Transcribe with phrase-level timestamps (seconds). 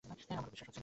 [0.39, 0.79] আমারও বিশ্বাস হচ্ছে না।